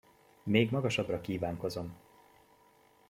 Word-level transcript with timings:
Még 0.43 0.71
magasabbra 0.71 1.21
kívánkozom! 1.21 1.95